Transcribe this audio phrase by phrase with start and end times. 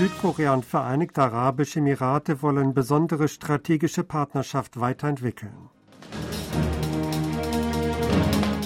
[0.00, 5.68] Südkorea und Vereinigte Arabische Emirate wollen besondere strategische Partnerschaft weiterentwickeln.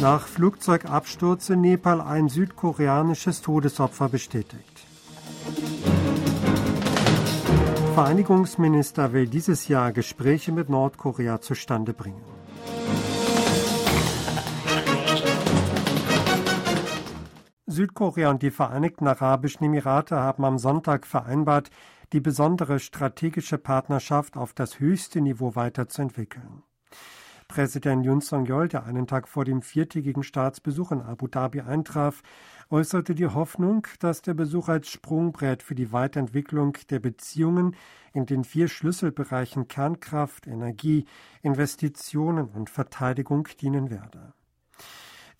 [0.00, 4.86] Nach Flugzeugabsturz in Nepal ein südkoreanisches Todesopfer bestätigt.
[7.94, 12.22] Vereinigungsminister will dieses Jahr Gespräche mit Nordkorea zustande bringen.
[17.74, 21.70] Südkorea und die Vereinigten Arabischen Emirate haben am Sonntag vereinbart,
[22.12, 26.62] die besondere strategische Partnerschaft auf das höchste Niveau weiterzuentwickeln.
[27.48, 32.22] Präsident Yun Song-yeol, der einen Tag vor dem viertägigen Staatsbesuch in Abu Dhabi eintraf,
[32.70, 37.74] äußerte die Hoffnung, dass der Besuch als Sprungbrett für die Weiterentwicklung der Beziehungen
[38.12, 41.06] in den vier Schlüsselbereichen Kernkraft, Energie,
[41.42, 44.32] Investitionen und Verteidigung dienen werde.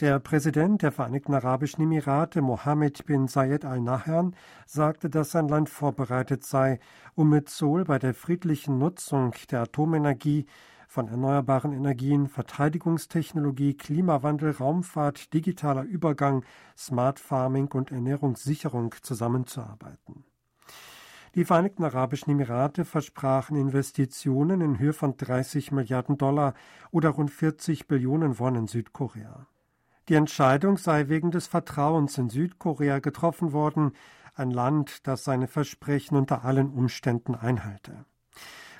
[0.01, 4.34] Der Präsident der Vereinigten Arabischen Emirate, Mohammed bin Zayed Al Nahyan,
[4.67, 6.81] sagte, dass sein Land vorbereitet sei,
[7.14, 10.47] um mit Seoul bei der friedlichen Nutzung der Atomenergie
[10.89, 16.45] von erneuerbaren Energien, Verteidigungstechnologie, Klimawandel, Raumfahrt, digitaler Übergang,
[16.77, 20.25] Smart Farming und Ernährungssicherung zusammenzuarbeiten.
[21.36, 26.55] Die Vereinigten Arabischen Emirate versprachen Investitionen in Höhe von 30 Milliarden Dollar
[26.91, 29.47] oder rund 40 Billionen Won in Südkorea.
[30.08, 33.92] Die Entscheidung sei wegen des Vertrauens in Südkorea getroffen worden,
[34.34, 38.05] ein Land, das seine Versprechen unter allen Umständen einhalte.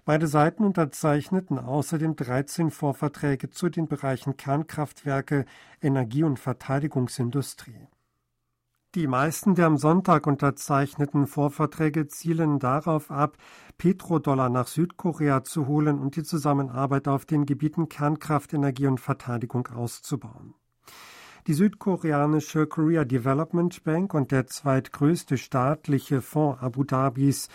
[0.05, 5.47] Beide Seiten unterzeichneten außerdem 13 Vorverträge zu den Bereichen Kernkraftwerke,
[5.81, 7.89] Energie- und Verteidigungsindustrie.
[8.95, 13.39] Die meisten der am Sonntag unterzeichneten Vorverträge zielen darauf ab,
[13.79, 19.67] Petrodollar nach Südkorea zu holen und die Zusammenarbeit auf den Gebieten Kernkraft, Energie und Verteidigung
[19.69, 20.55] auszubauen.
[21.47, 27.51] Die südkoreanische Korea Development Bank und der zweitgrößte staatliche Fonds Abu Dhabis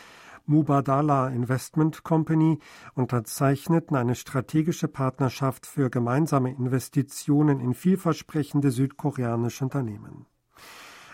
[0.46, 2.60] Mubadala Investment Company
[2.94, 10.28] unterzeichneten eine strategische Partnerschaft für gemeinsame Investitionen in vielversprechende südkoreanische Unternehmen.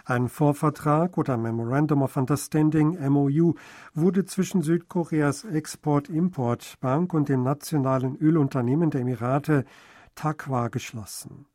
[0.03, 3.53] Ein Vorvertrag oder Memorandum of Understanding MOU
[3.93, 9.63] wurde zwischen Südkoreas Export-Import Bank und dem nationalen Ölunternehmen der Emirate
[10.15, 11.45] TAQWA geschlossen.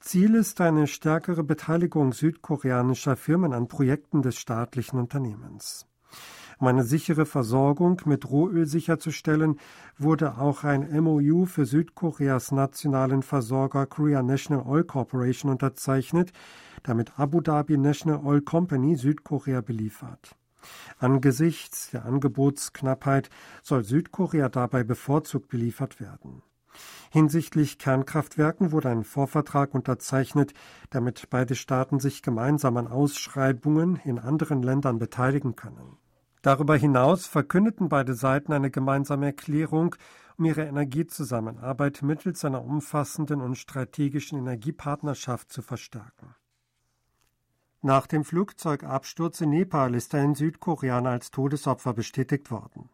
[0.00, 5.86] Ziel ist eine stärkere Beteiligung südkoreanischer Firmen an Projekten des staatlichen Unternehmens.
[6.58, 9.60] Um eine sichere Versorgung mit Rohöl sicherzustellen,
[9.96, 16.32] wurde auch ein MOU für Südkoreas nationalen Versorger Korea National Oil Corporation unterzeichnet,
[16.82, 20.36] damit Abu Dhabi National Oil Company Südkorea beliefert.
[20.98, 23.30] Angesichts der Angebotsknappheit
[23.62, 26.42] soll Südkorea dabei bevorzugt beliefert werden.
[27.10, 30.52] Hinsichtlich Kernkraftwerken wurde ein Vorvertrag unterzeichnet,
[30.90, 35.96] damit beide Staaten sich gemeinsam an Ausschreibungen in anderen Ländern beteiligen können.
[36.42, 39.96] Darüber hinaus verkündeten beide Seiten eine gemeinsame Erklärung,
[40.36, 46.34] um ihre Energiezusammenarbeit mittels einer umfassenden und strategischen Energiepartnerschaft zu verstärken.
[47.80, 52.88] Nach dem Flugzeugabsturz in Nepal ist ein Südkoreaner als Todesopfer bestätigt worden.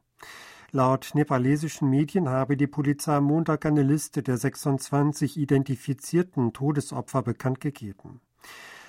[0.75, 7.61] Laut nepalesischen Medien habe die Polizei am Montag eine Liste der 26 identifizierten Todesopfer bekannt
[7.61, 8.21] gegeben.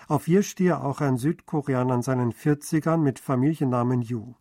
[0.07, 4.33] Auf ihr stehe auch ein Südkoreaner in seinen 40ern mit Familiennamen Yu.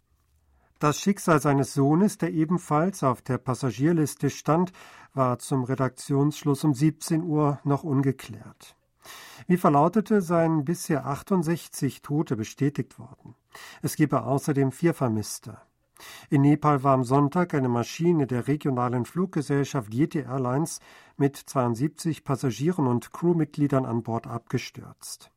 [0.78, 4.72] Das Schicksal seines Sohnes, der ebenfalls auf der Passagierliste stand,
[5.12, 8.74] war zum Redaktionsschluss um 17 Uhr noch ungeklärt.
[9.48, 13.34] Wie verlautete, seien bisher 68 Tote bestätigt worden.
[13.82, 15.58] Es gebe außerdem vier Vermisste.
[16.30, 20.80] In Nepal war am Sonntag eine Maschine der regionalen Fluggesellschaft Yeti Airlines
[21.16, 25.30] mit 72 Passagieren und Crewmitgliedern an Bord abgestürzt.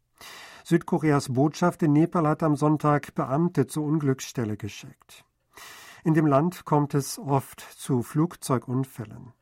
[0.63, 5.23] Südkoreas Botschaft in Nepal hat am Sonntag Beamte zur Unglücksstelle geschickt.
[6.03, 9.33] In dem Land kommt es oft zu Flugzeugunfällen.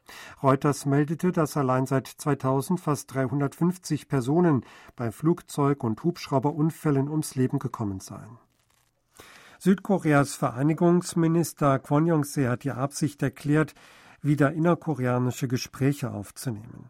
[0.41, 4.65] Reuters meldete, dass allein seit 2000 fast 350 Personen
[4.95, 8.39] bei Flugzeug- und Hubschrauberunfällen ums Leben gekommen seien.
[9.59, 13.73] Südkoreas Vereinigungsminister Kwon Yong-se hat die Absicht erklärt,
[14.21, 16.89] wieder innerkoreanische Gespräche aufzunehmen.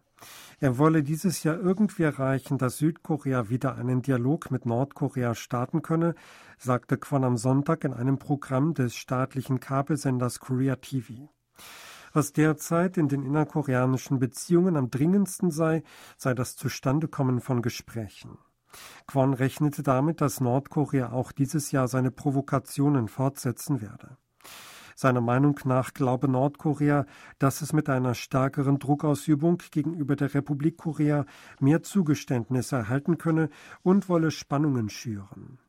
[0.59, 6.15] Er wolle dieses Jahr irgendwie erreichen, dass Südkorea wieder einen Dialog mit Nordkorea starten könne,
[6.57, 11.29] sagte Kwon am Sonntag in einem Programm des staatlichen Kabelsenders Korea TV.
[12.13, 15.83] Was derzeit in den innerkoreanischen Beziehungen am dringendsten sei,
[16.17, 18.37] sei das Zustandekommen von Gesprächen.
[19.07, 24.17] Kwon rechnete damit, dass Nordkorea auch dieses Jahr seine Provokationen fortsetzen werde.
[24.95, 27.05] Seiner Meinung nach glaube Nordkorea,
[27.37, 31.25] dass es mit einer stärkeren Druckausübung gegenüber der Republik Korea
[31.59, 33.49] mehr Zugeständnisse erhalten könne
[33.83, 35.59] und wolle Spannungen schüren.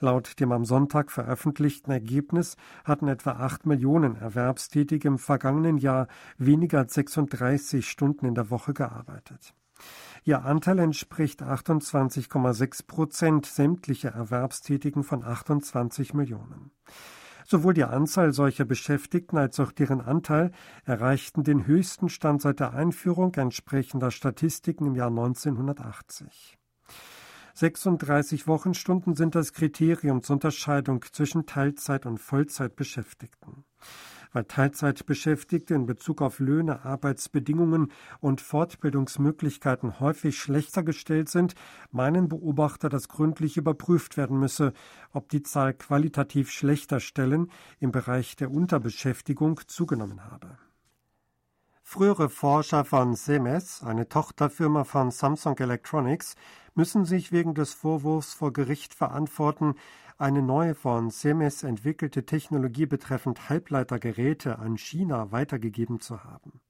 [0.00, 6.08] Laut dem am Sonntag veröffentlichten Ergebnis hatten etwa acht Millionen Erwerbstätige im vergangenen Jahr
[6.38, 9.54] weniger als 36 Stunden in der Woche gearbeitet.
[10.24, 16.72] Ihr Anteil entspricht 28,6 Prozent sämtlicher Erwerbstätigen von 28 Millionen.
[17.46, 20.52] Sowohl die Anzahl solcher Beschäftigten als auch deren Anteil
[20.84, 26.58] erreichten den höchsten Stand seit der Einführung entsprechender Statistiken im Jahr 1980.
[27.54, 33.64] 36 Wochenstunden sind das Kriterium zur Unterscheidung zwischen Teilzeit- und Vollzeitbeschäftigten
[34.32, 41.54] weil Teilzeitbeschäftigte in Bezug auf Löhne, Arbeitsbedingungen und Fortbildungsmöglichkeiten häufig schlechter gestellt sind,
[41.90, 44.72] meinen Beobachter, dass gründlich überprüft werden müsse,
[45.12, 47.50] ob die Zahl qualitativ schlechter Stellen
[47.80, 50.58] im Bereich der Unterbeschäftigung zugenommen habe.
[51.84, 56.36] Frühere Forscher von Semes, eine Tochterfirma von Samsung Electronics,
[56.74, 59.74] müssen sich wegen des Vorwurfs vor Gericht verantworten,
[60.18, 66.60] eine neue von Semes entwickelte Technologie betreffend Halbleitergeräte an China weitergegeben zu haben.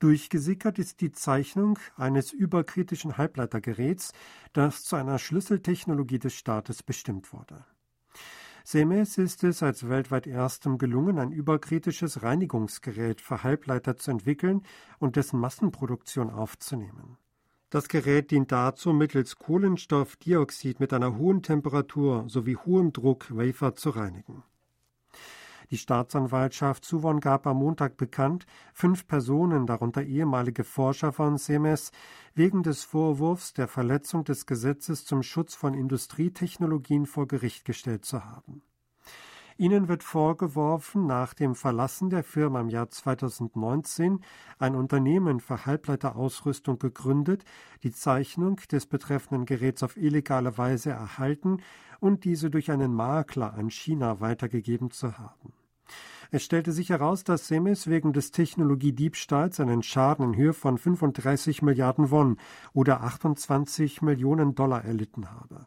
[0.00, 4.12] Durchgesickert ist die Zeichnung eines überkritischen Halbleitergeräts,
[4.54, 7.66] das zu einer Schlüsseltechnologie des Staates bestimmt wurde.
[8.64, 14.62] Semes ist es als weltweit erstem gelungen, ein überkritisches Reinigungsgerät für Halbleiter zu entwickeln
[14.98, 17.18] und dessen Massenproduktion aufzunehmen.
[17.70, 23.90] Das Gerät dient dazu, mittels Kohlenstoffdioxid mit einer hohen Temperatur sowie hohem Druck Wafer zu
[23.90, 24.42] reinigen.
[25.70, 28.44] Die Staatsanwaltschaft Suwon gab am Montag bekannt,
[28.74, 31.92] fünf Personen, darunter ehemalige Forscher von Semes,
[32.34, 38.24] wegen des Vorwurfs der Verletzung des Gesetzes zum Schutz von Industrietechnologien vor Gericht gestellt zu
[38.24, 38.62] haben.
[39.60, 44.20] Ihnen wird vorgeworfen, nach dem Verlassen der Firma im Jahr 2019
[44.58, 47.44] ein Unternehmen für Halbleiterausrüstung gegründet,
[47.82, 51.58] die Zeichnung des betreffenden Geräts auf illegale Weise erhalten
[52.00, 55.52] und diese durch einen Makler an China weitergegeben zu haben.
[56.30, 61.60] Es stellte sich heraus, dass Semes wegen des Technologiediebstahls einen Schaden in Höhe von 35
[61.60, 62.38] Milliarden Won
[62.72, 65.66] oder 28 Millionen Dollar erlitten habe.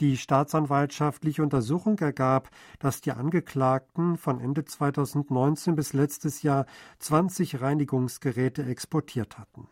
[0.00, 6.66] Die staatsanwaltschaftliche Untersuchung ergab, dass die Angeklagten von Ende 2019 bis letztes Jahr
[6.98, 9.68] 20 Reinigungsgeräte exportiert hatten.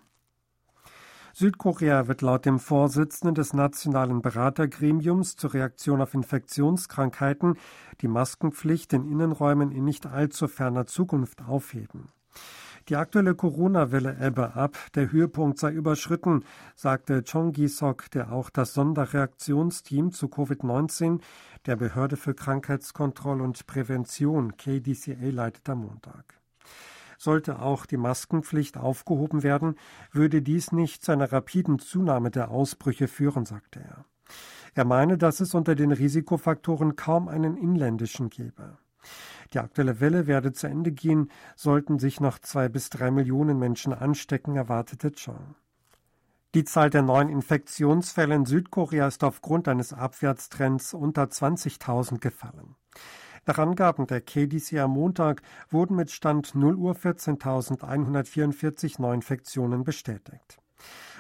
[1.35, 7.57] Südkorea wird laut dem Vorsitzenden des Nationalen Beratergremiums zur Reaktion auf Infektionskrankheiten
[8.01, 12.13] die Maskenpflicht in Innenräumen in nicht allzu ferner Zukunft aufheben.
[12.89, 18.75] Die aktuelle Corona-Welle ebbe ab, der Höhepunkt sei überschritten, sagte Chong Gi-sok, der auch das
[18.75, 21.21] Sonderreaktionsteam zu Covid-19
[21.67, 26.41] der Behörde für Krankheitskontrolle und Prävention KDCA leitet am Montag.
[27.19, 29.77] Sollte auch die Maskenpflicht aufgehoben werden,
[30.11, 34.05] würde dies nicht zu einer rapiden Zunahme der Ausbrüche führen, sagte er.
[34.75, 38.79] Er meine, dass es unter den Risikofaktoren kaum einen inländischen gebe.
[39.53, 43.93] Die aktuelle Welle werde zu Ende gehen, sollten sich noch zwei bis drei Millionen Menschen
[43.93, 45.55] anstecken, erwartete Chong.
[46.55, 52.77] Die Zahl der neuen Infektionsfälle in Südkorea ist aufgrund eines Abwärtstrends unter 20.000 gefallen.
[53.47, 60.59] Nach Angaben der KDC am Montag wurden mit Stand 0 Uhr 14.144 Neuinfektionen bestätigt.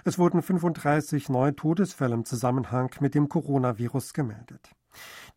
[0.04, 4.70] Es wurden 35 neue Todesfälle im Zusammenhang mit dem Coronavirus gemeldet.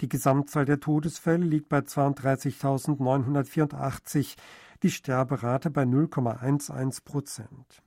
[0.02, 4.36] Die Gesamtzahl der Todesfälle liegt bei 32.984,
[4.84, 7.82] die Sterberate bei 0,11 Prozent.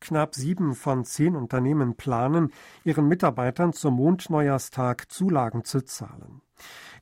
[0.00, 2.52] Knapp sieben von zehn Unternehmen planen,
[2.84, 6.40] ihren Mitarbeitern zum Mondneujahrstag Zulagen zu zahlen.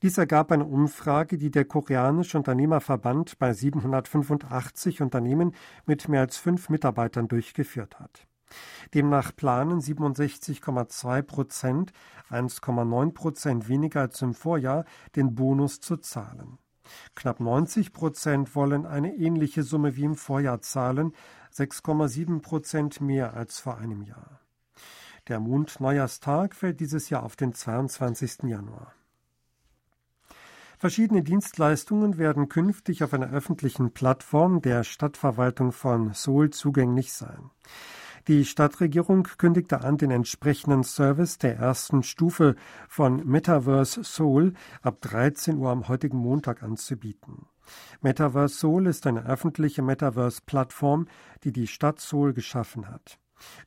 [0.03, 5.55] Dies ergab eine Umfrage, die der koreanische Unternehmerverband bei 785 Unternehmen
[5.87, 8.28] mit mehr als fünf Mitarbeitern durchgeführt hat.
[8.95, 11.93] Demnach planen 67,2 Prozent,
[12.31, 14.85] 1,9 Prozent weniger als im Vorjahr,
[15.17, 16.59] den Bonus zu zahlen.
[17.15, 21.13] Knapp 90 Prozent wollen eine ähnliche Summe wie im Vorjahr zahlen,
[21.55, 24.41] 6,7 Prozent mehr als vor einem Jahr.
[25.29, 28.45] Der Mondneujahrstag fällt dieses Jahr auf den 22.
[28.45, 28.95] Januar.
[30.79, 37.51] Verschiedene Dienstleistungen werden künftig auf einer öffentlichen Plattform der Stadtverwaltung von Seoul zugänglich sein.
[38.27, 42.57] Die Stadtregierung kündigte an, den entsprechenden Service der ersten Stufe
[42.89, 47.47] von Metaverse Seoul ab 13 Uhr am heutigen Montag anzubieten.
[48.01, 51.07] Metaverse Seoul ist eine öffentliche Metaverse-Plattform,
[51.45, 53.19] die die Stadt Seoul geschaffen hat.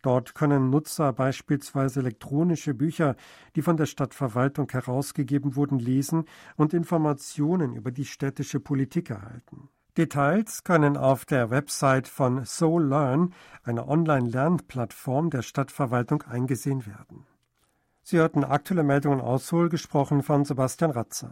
[0.01, 3.15] Dort können Nutzer beispielsweise elektronische Bücher,
[3.55, 6.25] die von der Stadtverwaltung herausgegeben wurden, lesen
[6.58, 9.70] und Informationen über die städtische Politik erhalten.
[9.98, 13.33] Details können auf der Website von Soul Learn,
[13.63, 17.25] einer Online-Lernplattform der Stadtverwaltung, eingesehen werden.
[18.01, 21.31] Sie hörten aktuelle Meldungen aus Seoul, gesprochen von Sebastian Ratzer.